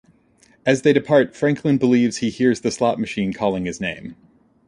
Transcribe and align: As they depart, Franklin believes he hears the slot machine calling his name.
As 0.65 0.81
they 0.81 0.93
depart, 0.93 1.35
Franklin 1.35 1.77
believes 1.77 2.17
he 2.17 2.31
hears 2.31 2.61
the 2.61 2.71
slot 2.71 2.97
machine 2.97 3.33
calling 3.33 3.65
his 3.65 3.79
name. 3.79 4.15